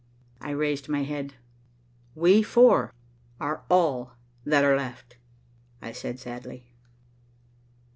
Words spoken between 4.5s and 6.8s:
are left," I said sadly.